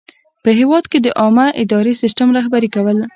په 0.43 0.49
هیواد 0.59 0.83
کې 0.91 0.99
د 1.01 1.07
عامه 1.19 1.45
اداري 1.61 1.93
سیسټم 2.01 2.27
رهبري 2.37 2.69
کول. 2.75 2.97